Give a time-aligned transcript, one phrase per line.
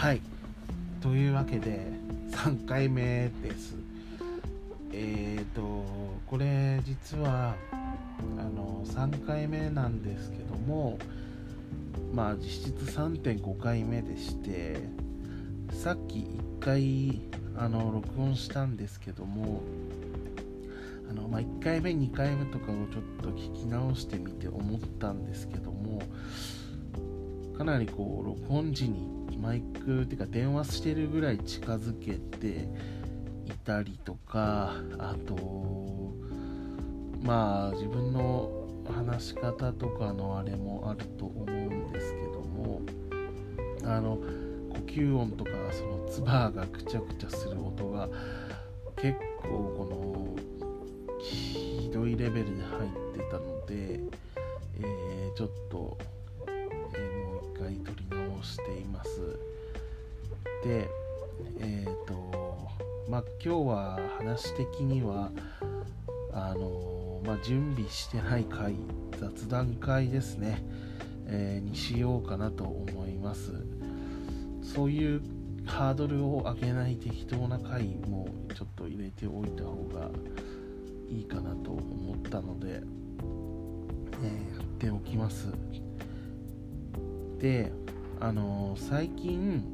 [0.00, 0.22] はい。
[1.02, 1.86] というわけで
[2.30, 3.74] 3回目です。
[4.94, 5.84] えっ、ー、と
[6.26, 7.54] これ実は
[8.38, 10.98] あの3回目なんですけども
[12.14, 14.78] まあ実質3.5回目でして
[15.70, 17.20] さっき1回
[17.58, 19.60] あの録音したんですけども
[21.10, 26.00] あの、まあ、1回目2回目とかをちょっと聞き直してみて思ったんですけども
[27.58, 32.68] かなりこう録音時にマイクっていうか電話してるぐらい近づけて
[33.46, 35.36] いたりとかあと
[37.22, 42.82] まあ自分の話し方とかのあれもあると思うんですけども
[43.84, 44.16] あの
[44.70, 48.08] 呼吸音とかその唾がくちゃくちゃする音が
[48.96, 54.00] 結構このひどいレベルで入ってたので、
[54.80, 55.98] えー、ちょっと、
[56.46, 58.09] えー、もう一回撮り
[58.42, 59.38] しています。
[60.64, 60.88] で
[61.60, 62.68] えっ、ー、と
[63.08, 65.30] まあ今日は話的には
[66.32, 68.74] あのまあ、準備してない回
[69.18, 70.64] 雑談会ですね、
[71.26, 73.52] えー、にしようかなと思います。
[74.62, 75.22] そういう
[75.66, 80.10] ハードルを上げない適当な回もちょっと入れておいた方が
[81.08, 85.48] いいかなと思ったので、えー、やっておきます。
[87.38, 87.72] で
[88.20, 89.64] あの、最近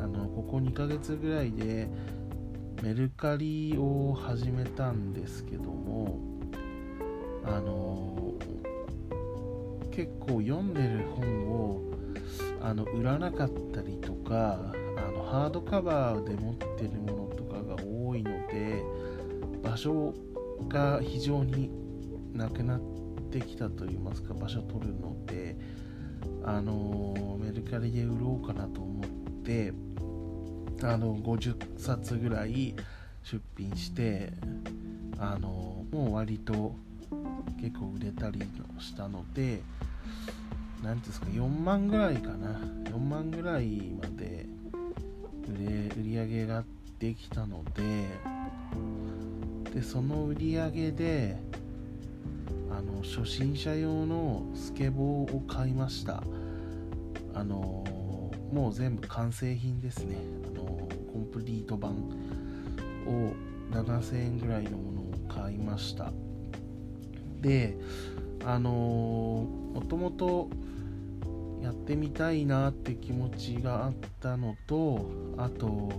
[0.00, 1.88] あのここ2ヶ月ぐらいで
[2.82, 6.20] メルカリを始めたんですけども
[7.44, 8.34] あの
[9.90, 11.82] 結構読んでる本を
[12.60, 18.84] あの売らなかったりとかあのハードカバーで持ってるものとかが多いので
[19.62, 20.14] 場所
[20.68, 21.70] が非常に
[22.32, 22.80] なくなっ
[23.32, 25.56] てきたといいますか場所取るので
[26.48, 29.72] あのメルカリで売ろうかなと思って
[30.82, 32.74] あの50冊ぐらい
[33.22, 34.32] 出品して
[35.18, 36.74] あのもう割と
[37.60, 38.40] 結構売れたり
[38.78, 39.60] したので
[40.82, 42.78] 何ていうんですか4万ぐらいかな。
[42.88, 44.46] 4万ぐらいまで
[45.48, 46.64] 売れ売り上げが
[46.98, 48.06] できたので
[49.72, 51.36] でその売り上げで
[53.02, 56.22] 初心者用のスケボーを買いました。
[57.34, 57.84] あの
[58.52, 60.16] もう全部完成品ですね。
[60.46, 60.64] あの
[61.12, 61.92] コンプリート版
[63.06, 63.32] を
[63.70, 66.12] 7000円ぐらいのものを買いました。
[67.40, 67.76] で
[68.44, 70.48] あのもともと
[71.62, 75.90] やってみたいなって気持ちがあったのとあと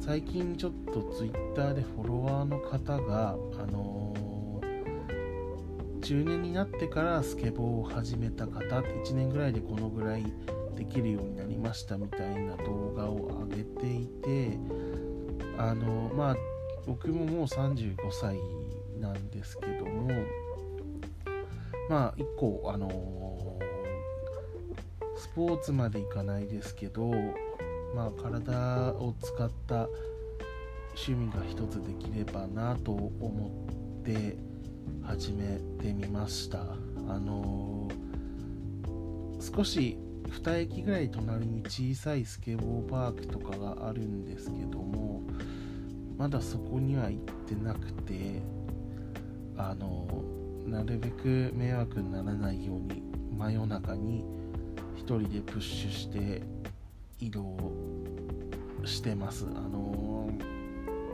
[0.00, 4.14] 最近ちょっと Twitter でフォロワーの方があの
[6.00, 10.24] 中年になってからスケボーを始めた方って1年ぐらいでこのぐらい
[10.74, 14.58] できるようになりましたみたいな動画を上げていて
[15.58, 16.36] あのまあ
[16.86, 18.38] 僕ももう35歳
[18.98, 20.10] なんですけども
[21.90, 22.88] まあ一個あの
[25.16, 27.12] スポーツまでいかないですけど
[27.94, 29.86] まあ体を使った
[30.94, 33.68] 趣味が一つできればなと思
[34.00, 34.49] って
[35.02, 36.58] 始めてみました。
[37.08, 37.88] あの
[39.40, 45.22] 少し2駅ぐらい隣に小さいスケボーパークとかがあるんですけども
[46.16, 48.42] まだそこには行ってなくて
[49.56, 50.06] あの
[50.66, 53.02] なるべく迷惑にならないように
[53.36, 54.24] 真夜中に
[54.98, 56.42] 1人でプッシュして
[57.18, 57.56] 移動
[58.84, 59.46] してます。
[59.46, 60.30] あの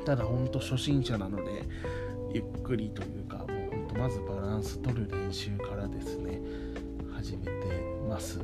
[0.04, 1.62] ただほんと初心者なので
[2.34, 3.45] ゆっくりというか
[3.98, 6.40] まずバランス取る練習からですね
[7.14, 7.52] 始めて
[8.08, 8.40] ます。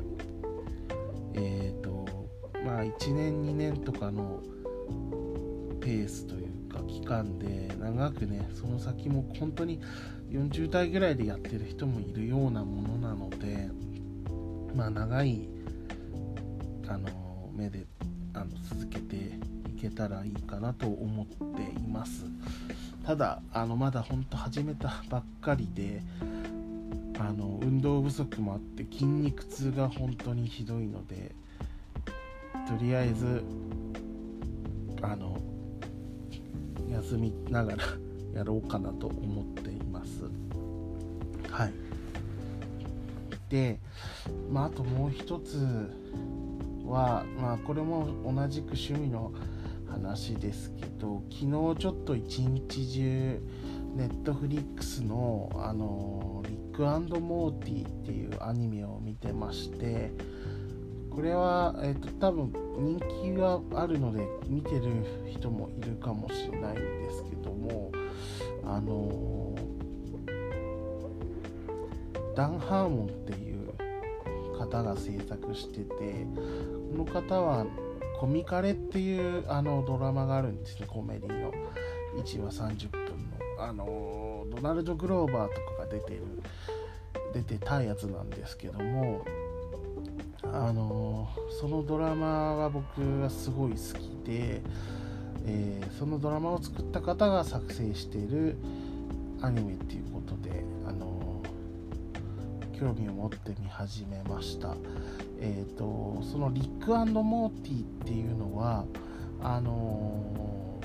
[1.34, 2.06] えっ、ー、と
[2.64, 4.40] まあ1年2年とかの
[5.80, 9.80] ペースというか期間で長くねその先も本当に
[10.30, 13.68] 40代ぐらいでやってる人もいるようなものなので
[14.74, 15.48] まあ長い
[16.88, 17.84] あの目で
[18.32, 19.16] あの続けて
[19.68, 22.24] いけたらいいかなと思っています。
[23.04, 26.02] ただあのまだ本当始めたばっかりで
[27.18, 31.34] あの運動不足もあって筋肉痛が本当にひどいので
[32.68, 33.42] とりあえず
[35.02, 35.36] あの
[36.90, 37.84] 休みながら
[38.34, 40.24] やろうかなと思っています。
[41.50, 41.72] はい。
[43.50, 43.78] で
[44.50, 45.58] まああともう一つ
[46.86, 49.32] はまあこれも同じく趣味の
[49.92, 53.42] 話ですけど昨日ちょっと一日中
[53.94, 56.82] ネットフリックスのあのリック
[57.20, 60.10] モーティっていうアニメを見てまして
[61.10, 67.92] これは、えーと、多分人気があるので見てる人もいるかもしれないんですけども
[68.64, 69.54] あの
[72.34, 73.74] ダン・ハーモンっていう
[74.58, 76.26] 方が制作してて
[76.92, 77.66] この方は
[78.22, 81.50] 「コミカレ」っていうあのドラマがあるんですねコメディの
[82.22, 83.00] 1話30分
[83.58, 86.22] のあのドナルド・グローバーとかが出てる
[87.34, 89.24] 出てたやつなんですけども
[90.44, 91.30] あの
[91.60, 94.62] そのドラマが僕がすごい好きで、
[95.44, 98.56] えー、そのドラマを作った方が作成している
[99.40, 101.42] アニメっていうことで、あの
[102.78, 104.76] 興味を持って見始めました。
[105.44, 108.84] えーと、そのリックモーティっていうのは
[109.42, 110.80] あの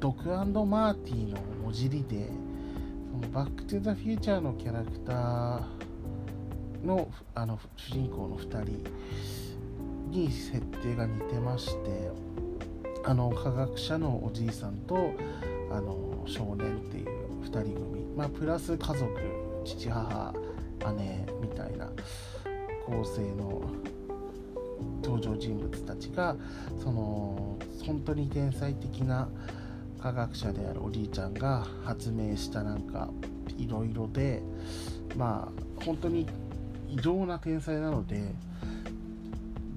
[0.00, 2.30] ドクマーティの文字りで
[3.10, 8.84] そのバック・トゥ・ザ・フューチャーのキャラクターのあの主人公の2人
[10.10, 12.10] に設定が似てまして
[13.04, 15.12] あの科学者のおじいさんと
[15.70, 19.06] あの少年っていう2人組、まあ、プラス家族
[19.66, 20.32] 父母
[20.96, 21.90] 姉みたいな。
[22.88, 23.62] 構成の
[25.04, 26.34] 登場人物たちが
[26.82, 29.28] その本当に天才的な
[30.00, 33.10] 科学者であるおじいちゃんが発明したなんか
[33.58, 34.42] いろいろで
[35.16, 35.50] ま
[35.80, 36.26] あ本当に
[36.88, 38.22] 異常な天才なので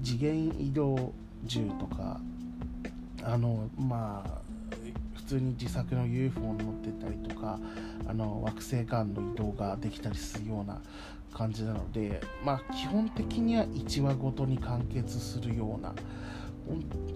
[0.02, 1.12] 次元移動
[1.44, 2.18] 銃とか
[3.22, 4.51] あのまあ
[5.32, 7.58] 通に自作の UFO に乗ってたりとか
[8.06, 10.82] あの惑星間の移動ができたりするような
[11.32, 15.94] 感じなのでまあ基本的には1話ごとに完結するような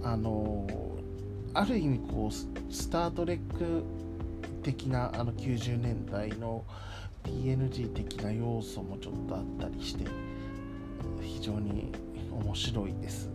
[0.02, 0.66] あの
[1.52, 3.84] ある意味こうスター・トレック
[4.62, 6.64] 的なあの90年代の
[7.24, 10.04] TNG 的な要素もちょっとあったりして
[11.20, 11.92] 非常に
[12.30, 13.30] 面白いです。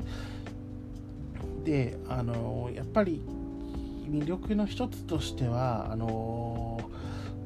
[1.63, 3.21] であのやっぱり
[4.11, 6.79] 魅力の一つとしてはあの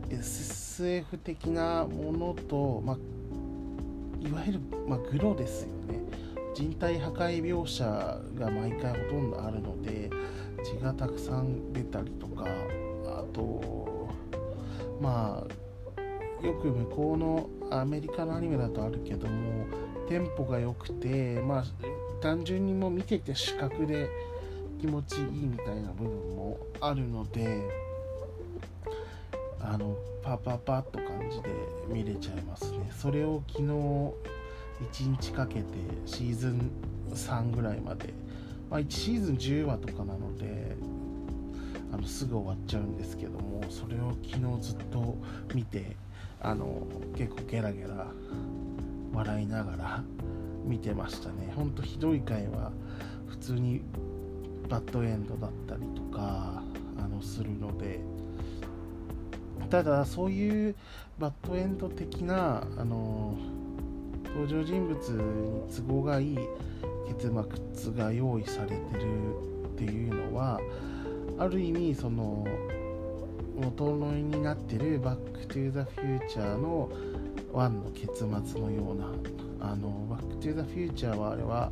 [0.10, 2.98] SF 的なものと、ま
[4.20, 6.00] いわゆる、まグロですよね。
[6.56, 10.10] 人体破壊描写が毎回ほとんどあるので
[10.64, 12.46] 血がたくさん出たりとか
[13.06, 14.10] あと
[15.02, 15.46] ま
[16.42, 19.66] あよく向こうのアメリカのアニメだとあるけども
[20.08, 21.64] テンポが良くてまあ
[22.22, 24.08] 単純にも見てて視覚で
[24.80, 27.62] 気持ちいいみたいな部分もあるので
[29.60, 31.50] あのパパパッと感じで
[31.88, 32.92] 見れちゃいますね。
[32.96, 35.64] それを昨日1日かけて
[36.06, 36.72] シーズン
[37.14, 38.14] 3ぐらいまで、
[38.70, 40.76] まあ、1シーズン10話とかなので
[41.94, 45.16] あのすぐ終わっちゃうんですけどもそれを昨日ずっと
[45.54, 45.96] 見て
[46.42, 46.86] あの
[47.18, 48.08] 結構ゲラゲラ
[49.14, 50.04] 笑いながら
[50.66, 51.54] 見てましたね。
[51.56, 52.72] ほんとひどい回は
[53.28, 53.82] 普通に
[54.70, 56.62] バッドエンドだったりとか
[56.98, 58.00] あのするので。
[59.70, 60.76] ただそういう
[61.18, 63.36] バッドエンド的なあの
[64.26, 66.38] 登場人物に都合がいい
[67.08, 67.32] 結
[67.82, 69.36] 末が用意されてる
[69.68, 70.60] っていうのは
[71.38, 72.46] ある意味その
[73.56, 76.90] 元のになってる「バック・トゥ・ザ・フューチャー」の
[77.54, 81.72] 1の結末のようなあのバック・トゥ・ザ・フューチャーはあれは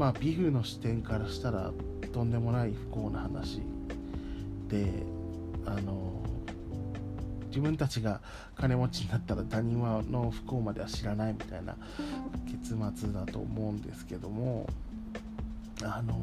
[0.00, 1.72] まあビフの視点からしたら
[2.14, 3.60] とんでもない不幸な話
[4.66, 4.90] で
[5.66, 6.22] あの
[7.48, 8.22] 自分たちが
[8.54, 11.76] 金持ちになったら他人はの不幸までは知らないみたいな
[12.50, 14.66] 結末だと思うんですけども
[15.82, 16.18] あの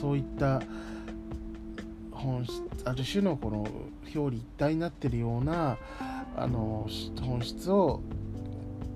[0.00, 0.62] そういった
[2.10, 3.68] 本質ある種のこの
[4.04, 5.76] 表裏一体になってるような
[6.38, 6.88] あの
[7.20, 8.00] 本質を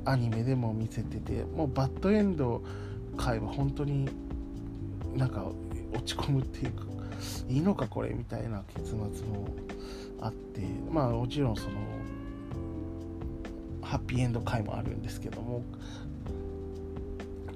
[0.07, 2.63] アニメでも見せててもうバッドエンド
[3.17, 4.09] 回は本当に
[5.15, 5.47] なんか
[5.93, 6.85] 落ち込むっていうか
[7.49, 9.09] いいのかこれみたいな結末も
[10.21, 11.77] あってまあもちろんその
[13.83, 15.63] ハッピーエンド回もあるんですけども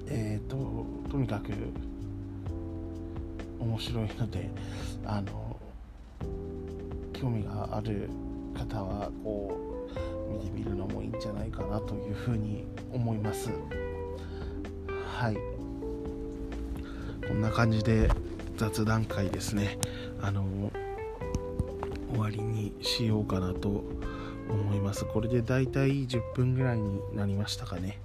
[0.07, 1.51] えっ、ー、ととにかく
[3.59, 4.49] 面白いので
[5.05, 5.59] あの
[7.13, 8.09] 興味がある
[8.55, 9.57] 方はこ
[10.29, 13.49] う見てみるのもいいんじゃないかなというふうに思います。
[15.17, 15.37] はい。
[17.27, 18.07] こんな感じで
[18.55, 19.79] 雑談会ですね。
[20.21, 20.71] あの
[22.11, 23.83] 終わりにしようかなと
[24.47, 25.05] 思います。
[25.05, 27.99] これでだいたい10分ぐらいになりましたかね。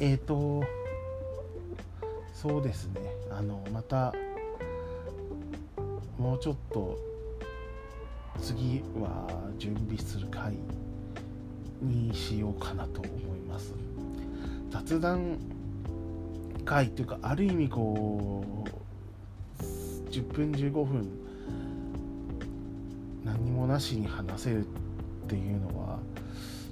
[0.00, 0.62] えっ、ー、と
[2.34, 3.00] そうですね。
[3.30, 4.12] あのまた
[6.18, 6.98] もうちょっと
[8.38, 10.52] 次は準備する回
[11.80, 13.35] にしようかなと思います。
[14.70, 15.38] 雑談
[16.64, 18.44] 会っていうかある意味こ
[19.58, 19.62] う
[20.10, 21.08] 10分15分
[23.24, 24.68] 何もなしに話せるっ
[25.28, 25.98] ていうのは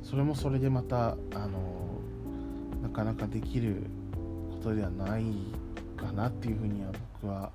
[0.02, 1.14] それもそれでまたあ
[1.46, 2.00] の
[2.82, 3.86] なかなかできる
[4.50, 5.24] ことではない
[5.96, 7.50] かなっていうふうには僕は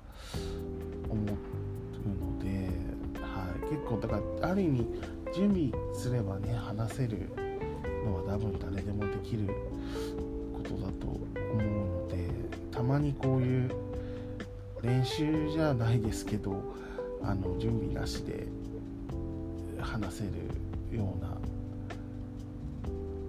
[1.08, 2.68] 思うので、
[3.20, 4.86] はい、結構だからある意味
[5.34, 7.49] 準備すればね話せる
[8.10, 9.46] のは多分誰でもできる
[10.54, 11.20] ことだと思
[11.54, 12.28] うので
[12.70, 13.70] たまにこういう
[14.82, 16.62] 練習じゃないですけど
[17.22, 18.46] あの準備なしで
[19.78, 21.36] 話せるような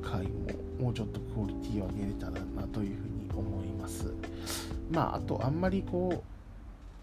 [0.02, 4.12] 回ももうちょっとクオリティを上げれたらなというふうに思います。
[4.90, 6.24] まああとあんまりこ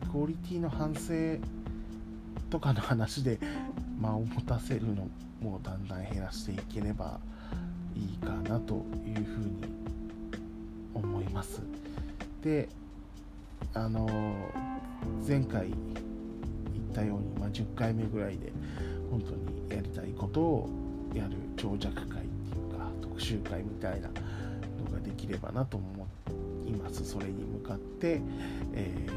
[0.02, 1.40] うクオリティの反省
[2.50, 3.38] とかの話で
[4.00, 5.08] 間を持たせるの
[5.40, 7.20] もだんだん減らしていければ
[7.98, 9.62] いいかなというふうに
[10.94, 11.60] 思います。
[12.42, 12.68] で
[13.74, 14.08] あの
[15.26, 15.76] 前回言
[16.90, 18.52] ったように、まあ、10回目ぐらいで
[19.10, 20.68] 本当にやりたいことを
[21.14, 24.14] やる長尺会っていうか特集会みたいなの
[24.92, 26.06] ができればなと思
[26.66, 27.04] います。
[27.04, 28.20] それに向かって、
[28.74, 29.08] え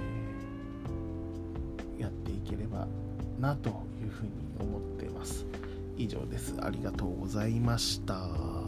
[1.98, 2.88] ー、やっていければ
[3.40, 3.70] なと
[4.02, 5.46] いうふうに思ってます。
[5.98, 6.56] 以上です。
[6.60, 8.61] ありがとうございました。